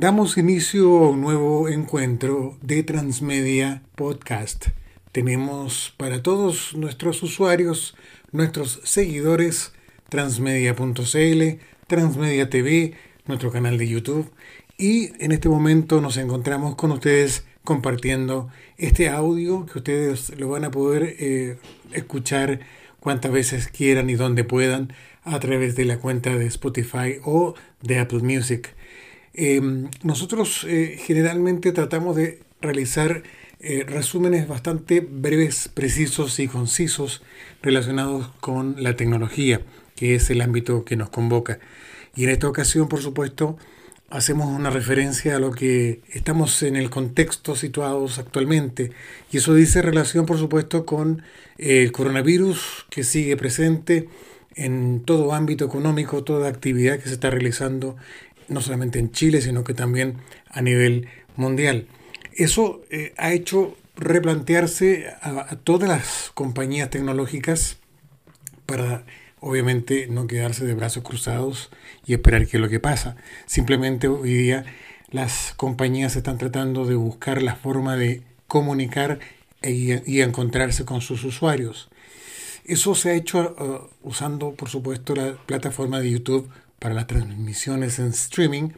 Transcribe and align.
Damos 0.00 0.38
inicio 0.38 0.96
a 0.98 1.10
un 1.10 1.20
nuevo 1.22 1.68
encuentro 1.68 2.56
de 2.62 2.84
Transmedia 2.84 3.82
Podcast. 3.96 4.68
Tenemos 5.10 5.92
para 5.96 6.22
todos 6.22 6.76
nuestros 6.76 7.20
usuarios, 7.24 7.96
nuestros 8.30 8.80
seguidores, 8.84 9.72
transmedia.cl, 10.08 11.58
Transmedia 11.88 12.48
TV, 12.48 12.94
nuestro 13.26 13.50
canal 13.50 13.76
de 13.76 13.88
YouTube. 13.88 14.30
Y 14.76 15.10
en 15.20 15.32
este 15.32 15.48
momento 15.48 16.00
nos 16.00 16.16
encontramos 16.16 16.76
con 16.76 16.92
ustedes 16.92 17.44
compartiendo 17.64 18.50
este 18.76 19.08
audio 19.08 19.66
que 19.66 19.78
ustedes 19.78 20.30
lo 20.38 20.48
van 20.48 20.64
a 20.64 20.70
poder 20.70 21.16
eh, 21.18 21.58
escuchar 21.90 22.60
cuantas 23.00 23.32
veces 23.32 23.66
quieran 23.66 24.10
y 24.10 24.14
donde 24.14 24.44
puedan 24.44 24.92
a 25.24 25.40
través 25.40 25.74
de 25.74 25.86
la 25.86 25.98
cuenta 25.98 26.36
de 26.36 26.46
Spotify 26.46 27.16
o 27.24 27.54
de 27.82 27.98
Apple 27.98 28.20
Music. 28.20 28.76
Em, 29.40 29.88
nosotros 30.02 30.66
eh, 30.68 30.98
generalmente 30.98 31.70
tratamos 31.70 32.16
de 32.16 32.40
realizar 32.60 33.22
eh, 33.60 33.84
resúmenes 33.86 34.48
bastante 34.48 34.98
breves, 34.98 35.70
precisos 35.72 36.40
y 36.40 36.48
concisos 36.48 37.22
relacionados 37.62 38.30
con 38.40 38.82
la 38.82 38.96
tecnología, 38.96 39.60
que 39.94 40.16
es 40.16 40.28
el 40.30 40.40
ámbito 40.40 40.84
que 40.84 40.96
nos 40.96 41.10
convoca. 41.10 41.60
Y 42.16 42.24
en 42.24 42.30
esta 42.30 42.48
ocasión, 42.48 42.88
por 42.88 43.00
supuesto, 43.00 43.56
hacemos 44.10 44.48
una 44.48 44.70
referencia 44.70 45.36
a 45.36 45.38
lo 45.38 45.52
que 45.52 46.00
estamos 46.08 46.64
en 46.64 46.74
el 46.74 46.90
contexto 46.90 47.54
situados 47.54 48.18
actualmente. 48.18 48.90
Y 49.30 49.36
eso 49.36 49.54
dice 49.54 49.82
relación, 49.82 50.26
por 50.26 50.38
supuesto, 50.38 50.84
con 50.84 51.22
el 51.58 51.92
coronavirus 51.92 52.86
que 52.90 53.04
sigue 53.04 53.36
presente 53.36 54.08
en 54.56 55.04
todo 55.04 55.32
ámbito 55.32 55.64
económico, 55.64 56.24
toda 56.24 56.48
actividad 56.48 56.98
que 56.98 57.06
se 57.06 57.14
está 57.14 57.30
realizando, 57.30 57.96
no 58.48 58.60
solamente 58.60 58.98
en 58.98 59.12
Chile, 59.12 59.40
sino 59.40 59.64
que 59.64 59.74
también 59.74 60.16
a 60.50 60.62
nivel 60.62 61.08
mundial. 61.36 61.86
Eso 62.32 62.82
eh, 62.90 63.14
ha 63.16 63.32
hecho 63.32 63.76
replantearse 63.96 65.06
a 65.22 65.56
todas 65.56 65.88
las 65.88 66.30
compañías 66.34 66.88
tecnológicas 66.88 67.78
para 68.64 69.04
obviamente 69.40 70.06
no 70.08 70.26
quedarse 70.26 70.64
de 70.64 70.74
brazos 70.74 71.02
cruzados 71.02 71.70
y 72.06 72.14
esperar 72.14 72.46
qué 72.46 72.58
es 72.58 72.60
lo 72.60 72.68
que 72.68 72.80
pasa. 72.80 73.16
Simplemente 73.46 74.08
hoy 74.08 74.34
día 74.34 74.64
las 75.10 75.54
compañías 75.56 76.16
están 76.16 76.38
tratando 76.38 76.84
de 76.84 76.94
buscar 76.94 77.42
la 77.42 77.56
forma 77.56 77.96
de 77.96 78.22
comunicar 78.46 79.18
e 79.62 80.02
y 80.06 80.20
encontrarse 80.20 80.84
con 80.84 81.00
sus 81.00 81.24
usuarios. 81.24 81.88
Eso 82.64 82.94
se 82.94 83.10
ha 83.10 83.14
hecho 83.14 83.56
uh, 83.58 84.08
usando, 84.08 84.52
por 84.52 84.68
supuesto, 84.68 85.14
la 85.14 85.36
plataforma 85.46 86.00
de 86.00 86.10
YouTube 86.10 86.50
para 86.78 86.94
las 86.94 87.06
transmisiones 87.06 87.98
en 87.98 88.08
streaming 88.08 88.70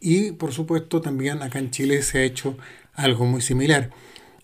y, 0.00 0.32
por 0.32 0.52
supuesto, 0.52 1.00
también 1.00 1.42
acá 1.42 1.58
en 1.58 1.70
Chile 1.70 2.02
se 2.02 2.18
ha 2.18 2.22
hecho 2.22 2.56
algo 2.94 3.24
muy 3.24 3.40
similar. 3.40 3.90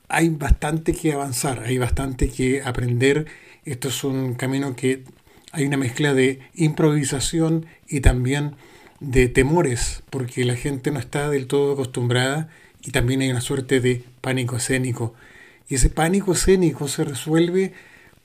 Hay 0.09 0.29
bastante 0.31 0.95
que 0.95 1.13
avanzar, 1.13 1.65
hay 1.65 1.79
bastante 1.79 2.31
que 2.31 2.63
aprender. 2.63 3.27
Esto 3.65 3.89
es 3.89 4.05
un 4.05 4.35
camino 4.35 4.77
que 4.77 5.05
hay 5.53 5.65
una 5.65 5.77
mezcla 5.77 6.15
de 6.15 6.41
improvisación 6.55 7.67
y 7.89 8.01
también 8.01 8.55
de 9.01 9.29
temores, 9.29 10.03
porque 10.11 10.45
la 10.45 10.57
gente 10.57 10.91
no 10.91 10.99
está 10.99 11.29
del 11.29 11.47
todo 11.47 11.73
acostumbrada 11.73 12.49
y 12.83 12.91
también 12.91 13.21
hay 13.21 13.31
una 13.31 13.41
suerte 13.41 13.81
de 13.81 14.05
pánico 14.21 14.57
escénico. 14.57 15.15
Y 15.69 15.75
ese 15.75 15.91
pánico 15.91 16.33
escénico 16.33 16.89
se 16.89 17.05
resuelve 17.05 17.75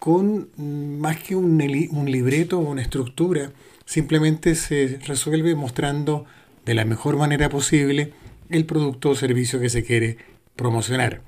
con 0.04 0.50
más 0.58 1.16
que 1.24 1.34
un, 1.34 1.62
un 1.92 2.12
libreto 2.12 2.60
o 2.60 2.70
una 2.70 2.82
estructura, 2.82 3.54
simplemente 3.86 4.54
se 4.56 5.00
resuelve 5.08 5.56
mostrando 5.56 6.26
de 6.66 6.74
la 6.74 6.84
mejor 6.84 7.16
manera 7.16 7.48
posible 7.48 8.12
el 8.50 8.66
producto 8.66 9.12
o 9.12 9.16
servicio 9.16 9.62
que 9.62 9.70
se 9.70 9.86
quiere 9.86 10.18
promocionar. 10.58 11.22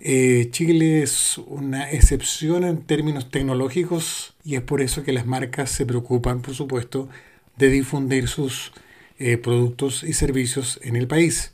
Eh, 0.00 0.48
Chile 0.52 1.02
es 1.02 1.36
una 1.36 1.90
excepción 1.90 2.64
en 2.64 2.80
términos 2.80 3.30
tecnológicos 3.30 4.36
y 4.42 4.54
es 4.54 4.62
por 4.62 4.80
eso 4.80 5.02
que 5.02 5.12
las 5.12 5.26
marcas 5.26 5.70
se 5.70 5.84
preocupan, 5.84 6.40
por 6.40 6.54
supuesto, 6.54 7.10
de 7.58 7.68
difundir 7.68 8.26
sus 8.26 8.72
eh, 9.18 9.36
productos 9.36 10.02
y 10.02 10.14
servicios 10.14 10.80
en 10.82 10.96
el 10.96 11.08
país. 11.08 11.52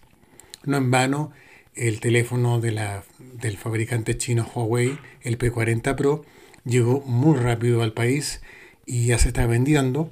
No 0.63 0.77
en 0.77 0.93
vano, 0.93 1.33
el 1.79 2.01
teléfono 2.01 2.61
de 2.61 2.73
la, 2.73 3.05
del 3.19 3.57
fabricante 3.57 4.17
chino 4.17 4.47
Huawei, 4.55 4.99
el 5.23 5.39
P40 5.39 5.95
Pro, 5.95 6.25
llegó 6.65 7.01
muy 7.01 7.37
rápido 7.37 7.83
al 7.83 7.93
país 7.93 8.41
y 8.87 9.07
ya 9.07 9.19
se 9.19 9.29
está 9.29 9.47
vendiendo. 9.47 10.11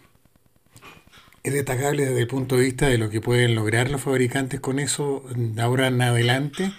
Es 1.44 1.52
destacable 1.52 2.06
desde 2.06 2.22
el 2.22 2.28
punto 2.28 2.56
de 2.56 2.64
vista 2.64 2.88
de 2.88 2.98
lo 2.98 3.10
que 3.10 3.20
pueden 3.20 3.54
lograr 3.54 3.92
los 3.92 4.00
fabricantes 4.00 4.62
con 4.62 4.80
eso 4.80 5.26
de 5.36 5.62
ahora 5.62 5.88
en 5.88 6.02
adelante 6.02 6.72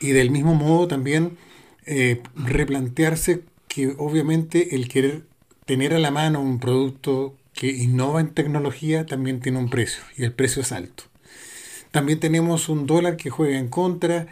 y 0.00 0.12
del 0.12 0.30
mismo 0.30 0.54
modo 0.54 0.88
también 0.88 1.36
eh, 1.86 2.22
replantearse 2.34 3.42
que 3.66 3.94
obviamente 3.98 4.74
el 4.74 4.88
querer 4.88 5.22
tener 5.66 5.94
a 5.94 5.98
la 5.98 6.10
mano 6.10 6.40
un 6.40 6.60
producto 6.60 7.34
que 7.52 7.68
innova 7.68 8.20
en 8.20 8.28
tecnología 8.28 9.06
también 9.06 9.40
tiene 9.40 9.58
un 9.58 9.68
precio 9.68 10.02
y 10.16 10.24
el 10.24 10.32
precio 10.32 10.62
es 10.62 10.72
alto. 10.72 11.04
También 11.90 12.20
tenemos 12.20 12.68
un 12.68 12.86
dólar 12.86 13.16
que 13.16 13.30
juega 13.30 13.58
en 13.58 13.68
contra 13.68 14.28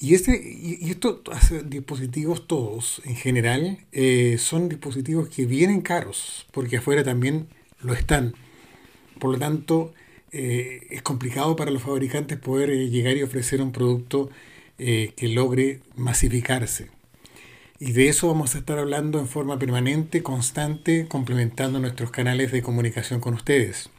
y, 0.00 0.14
este, 0.14 0.40
y 0.80 0.90
estos 0.90 1.20
dispositivos 1.64 2.46
todos, 2.46 3.02
en 3.04 3.16
general, 3.16 3.78
eh, 3.90 4.36
son 4.38 4.68
dispositivos 4.68 5.28
que 5.28 5.44
vienen 5.44 5.80
caros, 5.80 6.46
porque 6.52 6.76
afuera 6.76 7.02
también 7.02 7.48
lo 7.80 7.94
están. 7.94 8.34
Por 9.18 9.32
lo 9.32 9.38
tanto, 9.38 9.92
eh, 10.30 10.86
es 10.90 11.02
complicado 11.02 11.56
para 11.56 11.72
los 11.72 11.82
fabricantes 11.82 12.38
poder 12.38 12.70
llegar 12.90 13.16
y 13.16 13.22
ofrecer 13.22 13.60
un 13.60 13.72
producto 13.72 14.30
que 14.78 15.28
logre 15.28 15.80
masificarse. 15.96 16.88
Y 17.80 17.92
de 17.92 18.08
eso 18.08 18.26
vamos 18.26 18.54
a 18.54 18.58
estar 18.58 18.78
hablando 18.78 19.20
en 19.20 19.28
forma 19.28 19.58
permanente, 19.58 20.22
constante, 20.22 21.06
complementando 21.06 21.78
nuestros 21.78 22.10
canales 22.10 22.50
de 22.50 22.62
comunicación 22.62 23.20
con 23.20 23.34
ustedes. 23.34 23.90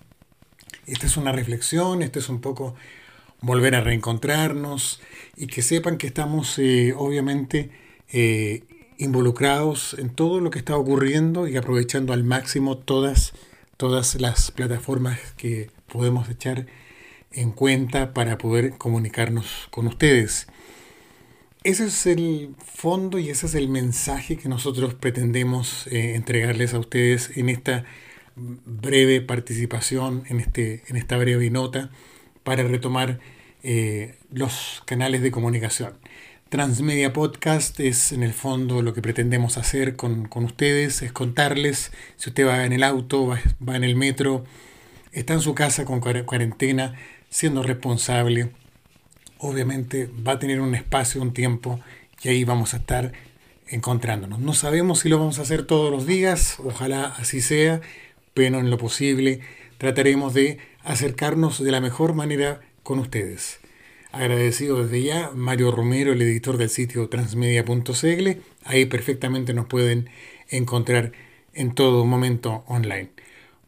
Esta 0.86 1.06
es 1.06 1.16
una 1.18 1.32
reflexión, 1.32 2.02
esto 2.02 2.20
es 2.20 2.30
un 2.30 2.42
poco 2.42 2.76
volver 3.42 3.76
a 3.76 3.82
reencontrarnos 3.82 5.02
y 5.38 5.48
que 5.48 5.62
sepan 5.62 5.98
que 5.98 6.08
estamos 6.08 6.60
eh, 6.60 6.94
obviamente 6.98 7.70
eh, 8.12 8.64
involucrados 8.98 9.96
en 9.98 10.10
todo 10.10 10.42
lo 10.42 10.50
que 10.50 10.60
está 10.60 10.76
ocurriendo 10.76 11.48
y 11.48 11.56
aprovechando 11.56 12.12
al 12.12 12.26
máximo 12.26 12.78
todas, 12.78 13.34
todas 13.78 14.20
las 14.20 14.52
plataformas 14.52 15.20
que 15.38 15.70
podemos 15.88 16.30
echar 16.30 16.66
en 17.32 17.52
cuenta 17.52 18.14
para 18.14 18.38
poder 18.38 18.78
comunicarnos 18.78 19.68
con 19.72 19.88
ustedes. 19.88 20.48
Ese 21.64 21.88
es 21.88 22.06
el 22.06 22.56
fondo 22.66 23.20
y 23.20 23.30
ese 23.30 23.46
es 23.46 23.56
el 23.56 23.68
mensaje 23.68 24.38
que 24.38 24.48
nosotros 24.50 24.94
pretendemos 24.94 25.88
eh, 25.88 26.16
entregarles 26.16 26.74
a 26.74 26.80
ustedes 26.80 27.36
en 27.38 27.50
esta 27.50 27.86
breve 28.36 29.22
participación, 29.22 30.24
en, 30.30 30.40
este, 30.40 30.84
en 30.88 30.96
esta 30.96 31.18
breve 31.18 31.50
nota 31.50 31.92
para 32.44 32.64
retomar 32.64 33.20
eh, 33.64 34.16
los 34.32 34.82
canales 34.86 35.22
de 35.22 35.32
comunicación. 35.32 35.94
Transmedia 36.50 37.14
Podcast 37.14 37.80
es 37.80 38.12
en 38.12 38.24
el 38.24 38.34
fondo 38.34 38.82
lo 38.82 38.94
que 38.94 39.02
pretendemos 39.02 39.58
hacer 39.58 39.96
con, 39.96 40.30
ustedes, 40.34 41.02
es 41.02 41.12
contarles, 41.12 41.92
si 42.16 42.30
usted 42.30 42.48
va 42.48 42.66
en 42.66 42.74
el 42.74 42.84
auto, 42.84 43.28
va, 43.28 43.40
va 43.68 43.76
en 43.76 43.84
el 43.84 43.96
metro, 43.96 44.46
está 45.12 45.34
en 45.34 45.42
su 45.42 45.54
casa 45.54 45.86
con 45.86 46.00
cuarentena, 46.00 46.96
siendo 47.30 47.64
responsable, 47.64 48.52
obviamente 49.38 50.10
va 50.28 50.34
a 50.34 50.40
tener 50.40 50.62
un 50.62 50.76
espacio, 50.76 51.22
un 51.22 51.34
tiempo, 51.34 51.80
y 52.22 52.30
ahí 52.30 52.44
vamos 52.44 52.74
a 52.74 52.78
estar 52.78 53.14
encontrándonos. 53.68 54.40
No 54.40 54.54
sabemos 54.54 55.00
si 55.00 55.10
lo 55.10 55.20
vamos 55.20 55.40
a 55.40 55.44
hacer 55.44 55.64
todos 55.64 55.92
los 55.92 56.06
días, 56.06 56.58
ojalá 56.64 57.06
así 57.18 57.42
sea, 57.42 57.82
pero 58.34 58.60
en 58.60 58.70
lo 58.70 58.78
posible 58.78 59.42
trataremos 59.78 60.34
de 60.34 60.60
acercarnos 60.84 61.64
de 61.64 61.72
la 61.72 61.82
mejor 61.82 62.14
manera 62.14 62.62
con 62.84 63.00
ustedes. 63.00 63.60
Agradecido 64.12 64.84
desde 64.84 65.04
ya, 65.04 65.32
Mario 65.36 65.72
Romero, 65.72 66.14
el 66.14 66.22
editor 66.22 66.58
del 66.58 66.70
sitio 66.70 67.10
transmedia.cl, 67.10 68.30
ahí 68.66 68.86
perfectamente 68.86 69.54
nos 69.54 69.68
pueden 69.68 70.10
encontrar 70.50 71.12
en 71.54 71.76
todo 71.76 72.06
momento 72.06 72.64
online. 72.68 73.10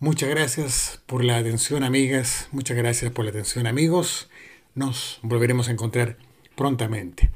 Muchas 0.02 0.30
gracias 0.30 1.00
por 1.06 1.24
la 1.24 1.38
atención, 1.38 1.84
amigas. 1.84 2.48
Muchas 2.52 2.76
gracias 2.76 3.12
por 3.12 3.24
la 3.24 3.30
atención, 3.30 3.68
amigos. 3.68 4.32
Nos 4.74 5.20
volveremos 5.22 5.68
a 5.70 5.74
encontrar 5.74 6.18
prontamente. 6.56 7.30